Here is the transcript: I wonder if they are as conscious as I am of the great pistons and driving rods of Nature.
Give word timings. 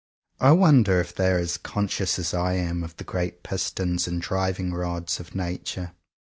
I 0.39 0.51
wonder 0.53 0.99
if 0.99 1.13
they 1.13 1.31
are 1.31 1.37
as 1.37 1.59
conscious 1.59 2.17
as 2.17 2.33
I 2.33 2.53
am 2.53 2.81
of 2.83 2.97
the 2.97 3.03
great 3.03 3.43
pistons 3.43 4.07
and 4.07 4.19
driving 4.19 4.73
rods 4.73 5.19
of 5.19 5.35
Nature. 5.35 5.91